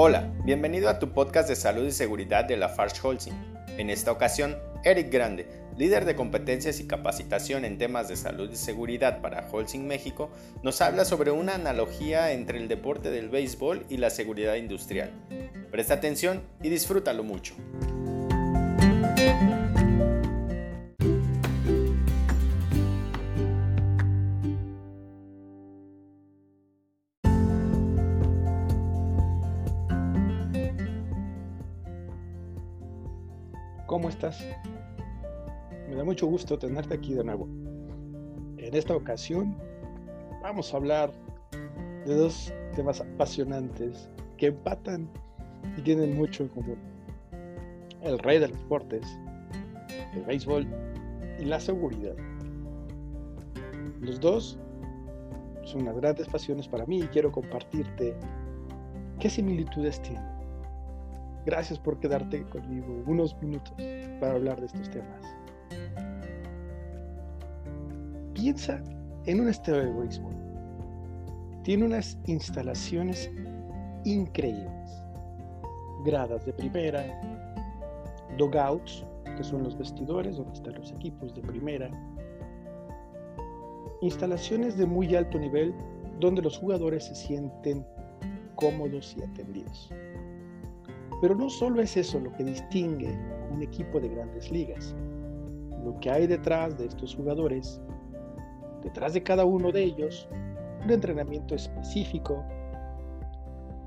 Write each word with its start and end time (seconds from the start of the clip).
Hola, 0.00 0.32
bienvenido 0.44 0.88
a 0.88 1.00
tu 1.00 1.10
podcast 1.12 1.48
de 1.48 1.56
salud 1.56 1.84
y 1.84 1.90
seguridad 1.90 2.44
de 2.44 2.56
la 2.56 2.68
Farge 2.68 3.00
Holcim. 3.02 3.34
En 3.78 3.90
esta 3.90 4.12
ocasión, 4.12 4.56
Eric 4.84 5.10
Grande, 5.12 5.48
líder 5.76 6.04
de 6.04 6.14
competencias 6.14 6.78
y 6.78 6.86
capacitación 6.86 7.64
en 7.64 7.78
temas 7.78 8.06
de 8.06 8.14
salud 8.14 8.48
y 8.48 8.54
seguridad 8.54 9.20
para 9.20 9.48
Holcim 9.50 9.88
México, 9.88 10.30
nos 10.62 10.80
habla 10.82 11.04
sobre 11.04 11.32
una 11.32 11.56
analogía 11.56 12.30
entre 12.30 12.58
el 12.58 12.68
deporte 12.68 13.10
del 13.10 13.28
béisbol 13.28 13.86
y 13.88 13.96
la 13.96 14.10
seguridad 14.10 14.54
industrial. 14.54 15.10
Presta 15.72 15.94
atención 15.94 16.44
y 16.62 16.68
disfrútalo 16.68 17.24
mucho. 17.24 17.56
¿Cómo 33.98 34.10
estás? 34.10 34.46
Me 35.88 35.96
da 35.96 36.04
mucho 36.04 36.28
gusto 36.28 36.56
tenerte 36.56 36.94
aquí 36.94 37.14
de 37.14 37.24
nuevo. 37.24 37.48
En 38.56 38.72
esta 38.72 38.94
ocasión 38.94 39.56
vamos 40.40 40.72
a 40.72 40.76
hablar 40.76 41.10
de 42.06 42.14
dos 42.14 42.54
temas 42.76 43.00
apasionantes 43.00 44.08
que 44.36 44.46
empatan 44.46 45.10
y 45.76 45.82
tienen 45.82 46.16
mucho 46.16 46.44
en 46.44 46.48
común. 46.50 46.78
El 48.00 48.20
rey 48.20 48.38
de 48.38 48.46
los 48.46 48.58
deportes, 48.60 49.04
el 50.14 50.22
béisbol 50.22 50.64
y 51.40 51.46
la 51.46 51.58
seguridad. 51.58 52.14
Los 54.00 54.20
dos 54.20 54.60
son 55.64 55.82
unas 55.82 55.96
grandes 55.96 56.28
pasiones 56.28 56.68
para 56.68 56.86
mí 56.86 57.00
y 57.00 57.08
quiero 57.08 57.32
compartirte 57.32 58.14
qué 59.18 59.28
similitudes 59.28 60.00
tienen 60.02 60.37
Gracias 61.48 61.78
por 61.78 61.98
quedarte 61.98 62.44
conmigo 62.50 63.02
unos 63.06 63.34
minutos 63.40 63.72
para 64.20 64.34
hablar 64.34 64.60
de 64.60 64.66
estos 64.66 64.90
temas. 64.90 65.22
Piensa 68.34 68.82
en 69.24 69.40
un 69.40 69.48
estadio 69.48 69.78
de 69.78 69.92
béisbol. 69.98 70.34
Tiene 71.62 71.86
unas 71.86 72.18
instalaciones 72.26 73.30
increíbles. 74.04 75.02
Gradas 76.04 76.44
de 76.44 76.52
primera, 76.52 77.02
dogouts, 78.36 79.06
que 79.34 79.42
son 79.42 79.62
los 79.62 79.78
vestidores 79.78 80.36
donde 80.36 80.52
están 80.52 80.74
los 80.74 80.92
equipos 80.92 81.34
de 81.34 81.40
primera. 81.40 81.90
Instalaciones 84.02 84.76
de 84.76 84.84
muy 84.84 85.16
alto 85.16 85.38
nivel 85.38 85.74
donde 86.20 86.42
los 86.42 86.58
jugadores 86.58 87.06
se 87.06 87.14
sienten 87.14 87.86
cómodos 88.54 89.16
y 89.16 89.22
atendidos. 89.22 89.90
Pero 91.20 91.34
no 91.34 91.50
solo 91.50 91.80
es 91.82 91.96
eso 91.96 92.20
lo 92.20 92.32
que 92.32 92.44
distingue 92.44 93.18
un 93.50 93.62
equipo 93.62 93.98
de 94.00 94.08
grandes 94.08 94.50
ligas. 94.50 94.94
Lo 95.84 95.98
que 96.00 96.10
hay 96.10 96.26
detrás 96.26 96.78
de 96.78 96.86
estos 96.86 97.14
jugadores, 97.14 97.80
detrás 98.82 99.14
de 99.14 99.22
cada 99.22 99.44
uno 99.44 99.72
de 99.72 99.82
ellos, 99.82 100.28
un 100.84 100.90
entrenamiento 100.90 101.54
específico. 101.54 102.44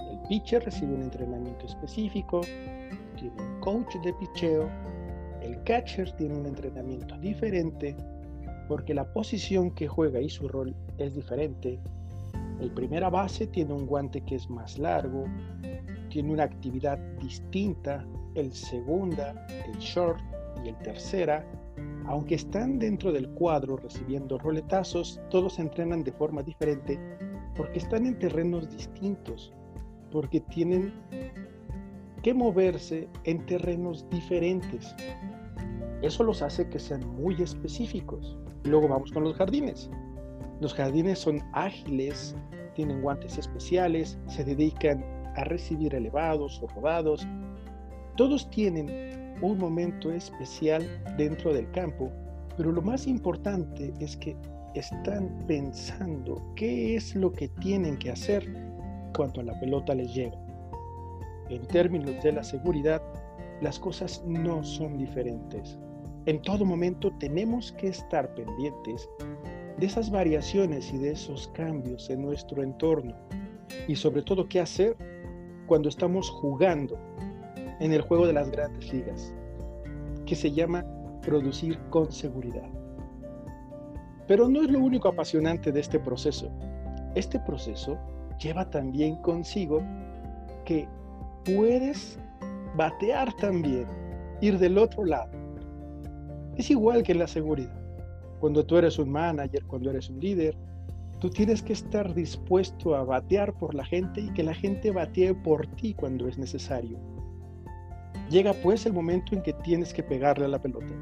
El 0.00 0.18
pitcher 0.28 0.64
recibe 0.64 0.94
un 0.94 1.02
entrenamiento 1.02 1.66
específico, 1.66 2.40
tiene 3.16 3.34
un 3.40 3.60
coach 3.60 3.96
de 4.02 4.12
picheo, 4.14 4.68
el 5.40 5.62
catcher 5.64 6.10
tiene 6.12 6.36
un 6.36 6.46
entrenamiento 6.46 7.16
diferente, 7.18 7.96
porque 8.68 8.94
la 8.94 9.04
posición 9.12 9.70
que 9.70 9.88
juega 9.88 10.20
y 10.20 10.28
su 10.28 10.48
rol 10.48 10.74
es 10.98 11.14
diferente. 11.14 11.78
El 12.60 12.70
primera 12.70 13.10
base 13.10 13.46
tiene 13.46 13.72
un 13.74 13.86
guante 13.86 14.20
que 14.22 14.36
es 14.36 14.48
más 14.48 14.78
largo, 14.78 15.24
tiene 16.14 16.32
una 16.32 16.44
actividad 16.44 16.96
distinta, 17.20 18.06
el 18.36 18.52
segunda, 18.52 19.34
el 19.66 19.76
short 19.80 20.20
y 20.64 20.68
el 20.68 20.78
tercera, 20.78 21.44
aunque 22.06 22.36
están 22.36 22.78
dentro 22.78 23.10
del 23.10 23.28
cuadro 23.30 23.76
recibiendo 23.76 24.38
roletazos, 24.38 25.20
todos 25.28 25.58
entrenan 25.58 26.04
de 26.04 26.12
forma 26.12 26.44
diferente 26.44 27.00
porque 27.56 27.80
están 27.80 28.06
en 28.06 28.16
terrenos 28.16 28.70
distintos, 28.70 29.52
porque 30.12 30.38
tienen 30.38 30.92
que 32.22 32.32
moverse 32.32 33.08
en 33.24 33.44
terrenos 33.46 34.08
diferentes. 34.08 34.94
Eso 36.00 36.22
los 36.22 36.42
hace 36.42 36.68
que 36.68 36.78
sean 36.78 37.04
muy 37.16 37.42
específicos. 37.42 38.38
Luego 38.62 38.86
vamos 38.86 39.10
con 39.10 39.24
los 39.24 39.34
jardines. 39.34 39.90
Los 40.60 40.74
jardines 40.74 41.18
son 41.18 41.42
ágiles, 41.54 42.36
tienen 42.76 43.02
guantes 43.02 43.36
especiales, 43.36 44.16
se 44.28 44.44
dedican 44.44 45.13
a 45.34 45.44
recibir 45.44 45.94
elevados 45.94 46.62
o 46.62 46.66
rodados. 46.68 47.26
Todos 48.16 48.48
tienen 48.50 49.36
un 49.42 49.58
momento 49.58 50.12
especial 50.12 50.86
dentro 51.16 51.52
del 51.52 51.70
campo, 51.72 52.10
pero 52.56 52.72
lo 52.72 52.82
más 52.82 53.06
importante 53.06 53.92
es 54.00 54.16
que 54.16 54.36
están 54.74 55.44
pensando 55.46 56.42
qué 56.56 56.96
es 56.96 57.14
lo 57.14 57.32
que 57.32 57.48
tienen 57.48 57.96
que 57.96 58.10
hacer 58.10 58.46
cuando 59.16 59.42
la 59.42 59.58
pelota 59.60 59.94
les 59.94 60.12
llega. 60.14 60.36
En 61.48 61.62
términos 61.66 62.22
de 62.22 62.32
la 62.32 62.42
seguridad, 62.42 63.02
las 63.60 63.78
cosas 63.78 64.22
no 64.26 64.64
son 64.64 64.98
diferentes. 64.98 65.78
En 66.26 66.40
todo 66.42 66.64
momento 66.64 67.12
tenemos 67.18 67.72
que 67.72 67.88
estar 67.88 68.34
pendientes 68.34 69.08
de 69.78 69.86
esas 69.86 70.10
variaciones 70.10 70.92
y 70.92 70.98
de 70.98 71.12
esos 71.12 71.48
cambios 71.48 72.08
en 72.08 72.22
nuestro 72.22 72.62
entorno 72.62 73.14
y 73.88 73.96
sobre 73.96 74.22
todo 74.22 74.48
qué 74.48 74.60
hacer 74.60 74.96
cuando 75.66 75.88
estamos 75.88 76.30
jugando 76.30 76.98
en 77.80 77.92
el 77.92 78.02
juego 78.02 78.26
de 78.26 78.32
las 78.32 78.50
grandes 78.50 78.92
ligas, 78.92 79.34
que 80.26 80.34
se 80.34 80.52
llama 80.52 80.84
producir 81.22 81.78
con 81.90 82.10
seguridad. 82.12 82.68
Pero 84.26 84.48
no 84.48 84.62
es 84.62 84.70
lo 84.70 84.78
único 84.78 85.08
apasionante 85.08 85.72
de 85.72 85.80
este 85.80 85.98
proceso. 85.98 86.50
Este 87.14 87.38
proceso 87.40 87.98
lleva 88.38 88.68
también 88.70 89.16
consigo 89.16 89.82
que 90.64 90.88
puedes 91.44 92.18
batear 92.76 93.32
también, 93.34 93.86
ir 94.40 94.58
del 94.58 94.78
otro 94.78 95.04
lado. 95.04 95.30
Es 96.56 96.70
igual 96.70 97.02
que 97.02 97.12
en 97.12 97.18
la 97.18 97.26
seguridad. 97.26 97.74
Cuando 98.40 98.64
tú 98.64 98.76
eres 98.76 98.98
un 98.98 99.10
manager, 99.10 99.64
cuando 99.66 99.90
eres 99.90 100.08
un 100.08 100.20
líder, 100.20 100.56
Tú 101.20 101.30
tienes 101.30 101.62
que 101.62 101.72
estar 101.72 102.14
dispuesto 102.14 102.94
a 102.94 103.04
batear 103.04 103.54
por 103.54 103.74
la 103.74 103.84
gente 103.84 104.20
y 104.20 104.32
que 104.32 104.42
la 104.42 104.54
gente 104.54 104.90
batee 104.90 105.34
por 105.34 105.66
ti 105.66 105.94
cuando 105.94 106.28
es 106.28 106.38
necesario. 106.38 106.98
Llega 108.30 108.52
pues 108.52 108.84
el 108.86 108.92
momento 108.92 109.34
en 109.34 109.42
que 109.42 109.52
tienes 109.52 109.92
que 109.92 110.02
pegarle 110.02 110.46
a 110.46 110.48
la 110.48 110.60
pelota. 110.60 110.94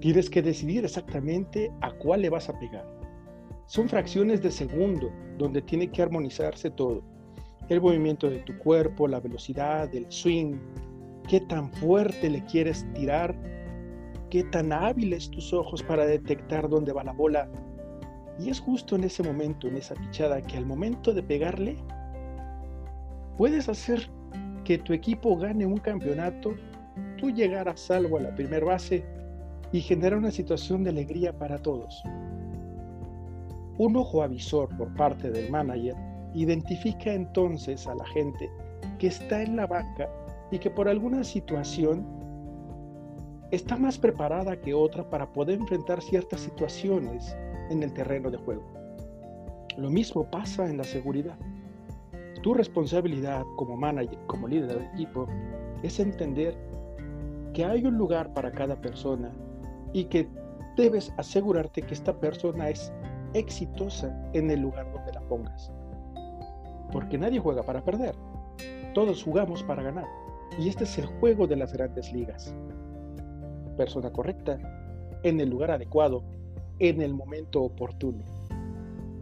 Tienes 0.00 0.28
que 0.28 0.42
decidir 0.42 0.84
exactamente 0.84 1.72
a 1.80 1.90
cuál 1.92 2.22
le 2.22 2.30
vas 2.30 2.48
a 2.48 2.58
pegar. 2.58 2.86
Son 3.66 3.88
fracciones 3.88 4.42
de 4.42 4.50
segundo 4.50 5.10
donde 5.38 5.62
tiene 5.62 5.90
que 5.90 6.02
armonizarse 6.02 6.70
todo. 6.70 7.02
El 7.68 7.80
movimiento 7.80 8.28
de 8.28 8.40
tu 8.40 8.56
cuerpo, 8.58 9.08
la 9.08 9.20
velocidad, 9.20 9.92
el 9.94 10.06
swing, 10.10 10.56
qué 11.28 11.40
tan 11.40 11.72
fuerte 11.72 12.28
le 12.28 12.44
quieres 12.44 12.86
tirar, 12.92 13.34
qué 14.28 14.44
tan 14.44 14.72
hábiles 14.72 15.30
tus 15.30 15.52
ojos 15.52 15.82
para 15.82 16.04
detectar 16.04 16.68
dónde 16.68 16.92
va 16.92 17.04
la 17.04 17.12
bola, 17.12 17.48
y 18.38 18.50
es 18.50 18.60
justo 18.60 18.96
en 18.96 19.04
ese 19.04 19.22
momento, 19.22 19.68
en 19.68 19.76
esa 19.76 19.94
pichada, 19.94 20.42
que 20.42 20.56
al 20.56 20.66
momento 20.66 21.12
de 21.12 21.22
pegarle, 21.22 21.76
puedes 23.36 23.68
hacer 23.68 24.08
que 24.64 24.78
tu 24.78 24.92
equipo 24.92 25.36
gane 25.36 25.66
un 25.66 25.78
campeonato, 25.78 26.54
tú 27.18 27.30
llegar 27.30 27.68
a 27.68 27.76
salvo 27.76 28.18
a 28.18 28.22
la 28.22 28.34
primera 28.34 28.64
base 28.64 29.04
y 29.72 29.80
generar 29.80 30.18
una 30.18 30.30
situación 30.30 30.84
de 30.84 30.90
alegría 30.90 31.36
para 31.36 31.58
todos. 31.58 32.02
Un 33.78 33.96
ojo 33.96 34.22
avisor 34.22 34.68
por 34.76 34.92
parte 34.94 35.30
del 35.30 35.50
manager 35.50 35.94
identifica 36.34 37.12
entonces 37.12 37.86
a 37.86 37.94
la 37.94 38.06
gente 38.06 38.50
que 38.98 39.08
está 39.08 39.42
en 39.42 39.56
la 39.56 39.66
banca 39.66 40.08
y 40.50 40.58
que 40.58 40.70
por 40.70 40.88
alguna 40.88 41.24
situación 41.24 42.23
está 43.54 43.76
más 43.76 43.98
preparada 43.98 44.60
que 44.60 44.74
otra 44.74 45.08
para 45.08 45.32
poder 45.32 45.60
enfrentar 45.60 46.02
ciertas 46.02 46.40
situaciones 46.40 47.36
en 47.70 47.82
el 47.82 47.92
terreno 47.92 48.30
de 48.30 48.38
juego. 48.38 48.64
Lo 49.76 49.90
mismo 49.90 50.28
pasa 50.30 50.66
en 50.66 50.78
la 50.78 50.84
seguridad. 50.84 51.36
Tu 52.42 52.54
responsabilidad 52.54 53.44
como 53.56 53.76
manager, 53.76 54.18
como 54.26 54.48
líder 54.48 54.68
del 54.68 54.84
equipo, 54.92 55.26
es 55.82 55.98
entender 55.98 56.56
que 57.52 57.64
hay 57.64 57.84
un 57.84 57.96
lugar 57.96 58.32
para 58.34 58.50
cada 58.50 58.80
persona 58.80 59.32
y 59.92 60.04
que 60.04 60.28
debes 60.76 61.12
asegurarte 61.16 61.82
que 61.82 61.94
esta 61.94 62.12
persona 62.18 62.68
es 62.68 62.92
exitosa 63.32 64.14
en 64.32 64.50
el 64.50 64.60
lugar 64.60 64.92
donde 64.92 65.12
la 65.12 65.20
pongas. 65.22 65.72
Porque 66.92 67.18
nadie 67.18 67.38
juega 67.38 67.62
para 67.62 67.84
perder. 67.84 68.14
Todos 68.94 69.22
jugamos 69.22 69.62
para 69.62 69.82
ganar. 69.82 70.06
Y 70.58 70.68
este 70.68 70.84
es 70.84 70.98
el 70.98 71.06
juego 71.06 71.46
de 71.46 71.56
las 71.56 71.72
grandes 71.72 72.12
ligas. 72.12 72.54
Persona 73.76 74.10
correcta, 74.10 74.58
en 75.22 75.40
el 75.40 75.50
lugar 75.50 75.70
adecuado, 75.70 76.22
en 76.78 77.00
el 77.02 77.14
momento 77.14 77.62
oportuno. 77.62 78.24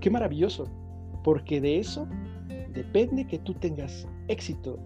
Qué 0.00 0.10
maravilloso, 0.10 0.66
porque 1.22 1.60
de 1.60 1.78
eso 1.78 2.06
depende 2.72 3.26
que 3.26 3.38
tú 3.38 3.54
tengas 3.54 4.06
éxito 4.28 4.78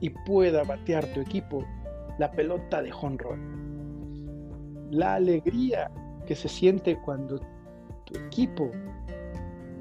y 0.00 0.10
pueda 0.10 0.64
batear 0.64 1.06
tu 1.06 1.20
equipo 1.20 1.64
la 2.18 2.30
pelota 2.30 2.82
de 2.82 2.90
run. 2.90 3.18
La 4.90 5.14
alegría 5.14 5.90
que 6.26 6.34
se 6.34 6.48
siente 6.48 6.98
cuando 7.04 7.38
tu 8.04 8.18
equipo 8.26 8.70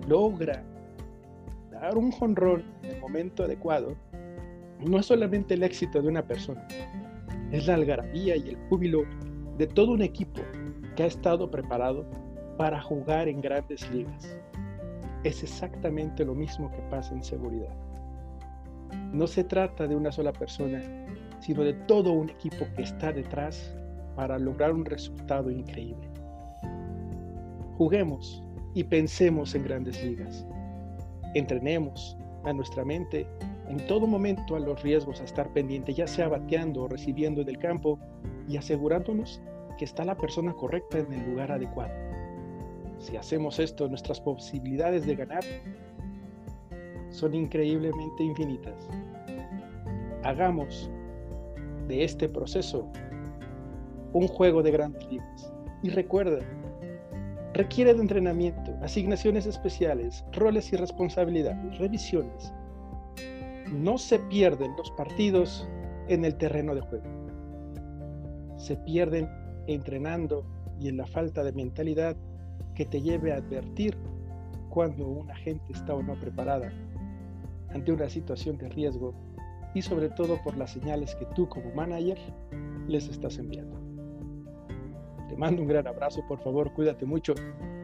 logra 0.08 0.64
dar 1.72 1.98
un 1.98 2.12
jonrón 2.12 2.64
en 2.84 2.92
el 2.92 3.02
momento 3.02 3.44
adecuado 3.44 3.96
no 4.80 5.00
es 5.00 5.06
solamente 5.06 5.56
el 5.56 5.64
éxito 5.64 6.02
de 6.02 6.08
una 6.08 6.26
persona, 6.26 6.66
es 7.52 7.68
la 7.68 7.76
algarabía 7.76 8.36
y 8.36 8.50
el 8.50 8.58
júbilo 8.70 9.04
de 9.58 9.68
todo 9.68 9.92
un 9.92 10.02
equipo 10.02 10.42
que 10.96 11.04
ha 11.04 11.08
estado 11.08 11.50
preparado 11.50 12.06
para 12.58 12.82
jugar 12.82 13.28
en 13.28 13.42
grandes 13.42 13.90
ligas. 13.92 14.38
Es 15.24 15.44
exactamente 15.44 16.24
lo 16.24 16.36
mismo 16.36 16.72
que 16.72 16.82
pasa 16.90 17.14
en 17.14 17.24
seguridad. 17.24 17.76
No 19.12 19.28
se 19.28 19.44
trata 19.44 19.88
de 19.88 19.96
una 19.96 20.12
sola 20.12 20.32
persona, 20.32 20.82
sino 21.40 21.64
de 21.64 21.74
todo 21.74 22.12
un 22.14 22.30
equipo 22.30 22.66
que 22.76 22.84
está 22.84 23.12
detrás 23.12 23.76
para 24.16 24.38
lograr 24.38 24.74
un 24.74 24.86
resultado 24.86 25.50
increíble. 25.50 26.10
Juguemos 27.78 28.44
y 28.74 28.84
pensemos 28.84 29.56
en 29.56 29.64
grandes 29.64 30.04
ligas. 30.04 30.46
Entrenemos 31.34 32.18
a 32.44 32.54
nuestra 32.54 32.84
mente 32.84 33.26
en 33.70 33.78
todo 33.88 34.08
momento 34.08 34.56
a 34.56 34.60
los 34.60 34.82
riesgos 34.82 35.22
a 35.22 35.24
estar 35.24 35.54
pendiente, 35.54 35.94
ya 35.94 36.08
sea 36.08 36.28
bateando 36.28 36.84
o 36.84 36.88
recibiendo 36.88 37.42
en 37.42 37.50
el 37.50 37.60
campo 37.60 38.00
y 38.48 38.58
asegurándonos 38.58 39.42
que 39.78 39.86
está 39.86 40.04
la 40.04 40.18
persona 40.18 40.54
correcta 40.54 40.98
en 40.98 41.14
el 41.14 41.30
lugar 41.30 41.52
adecuado. 41.52 41.94
Si 42.98 43.16
hacemos 43.16 43.60
esto, 43.60 43.88
nuestras 43.88 44.20
posibilidades 44.20 45.06
de 45.06 45.16
ganar 45.16 45.44
son 47.12 47.34
increíblemente 47.34 48.24
infinitas. 48.24 48.90
Hagamos 50.24 50.90
de 51.88 52.04
este 52.04 52.28
proceso 52.28 52.92
un 54.14 54.28
juego 54.28 54.64
de 54.64 54.72
grandes 54.72 55.06
ligas. 55.12 55.54
Y 55.84 55.90
recuerda, 55.90 56.40
requiere 57.54 57.94
de 57.94 58.02
entrenamiento, 58.02 58.76
asignaciones 58.82 59.46
especiales, 59.46 60.26
roles 60.34 60.74
y 60.74 60.76
responsabilidades, 60.76 61.78
revisiones, 61.78 62.54
no 63.74 63.98
se 63.98 64.20
pierden 64.20 64.76
los 64.78 64.92
partidos 64.92 65.68
en 66.08 66.26
el 66.26 66.36
terreno 66.36 66.76
de 66.76 66.82
juego. 66.82 67.06
Se 68.58 68.76
pierden 68.78 69.30
entrenando 69.68 70.46
y 70.80 70.90
en 70.90 70.98
la 70.98 71.06
falta 71.06 71.44
de 71.44 71.52
mentalidad 71.54 72.16
que 72.76 72.86
te 72.86 73.02
lleve 73.02 73.32
a 73.32 73.38
advertir 73.38 73.98
cuando 74.70 75.08
una 75.08 75.36
gente 75.36 75.74
está 75.74 75.94
o 75.94 76.04
no 76.04 76.20
preparada 76.20 76.72
ante 77.70 77.92
una 77.92 78.10
situación 78.10 78.58
de 78.58 78.70
riesgo 78.70 79.14
y 79.74 79.82
sobre 79.82 80.10
todo 80.10 80.42
por 80.44 80.58
las 80.58 80.72
señales 80.72 81.16
que 81.16 81.26
tú 81.36 81.48
como 81.48 81.74
manager 81.74 82.18
les 82.88 83.08
estás 83.08 83.38
enviando. 83.38 83.80
Te 85.28 85.36
mando 85.38 85.62
un 85.62 85.68
gran 85.68 85.88
abrazo, 85.88 86.24
por 86.28 86.40
favor, 86.40 86.74
cuídate 86.74 87.06
mucho. 87.06 87.36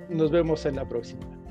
Nos 0.10 0.32
vemos 0.32 0.66
en 0.66 0.78
la 0.78 0.88
próxima. 0.88 1.45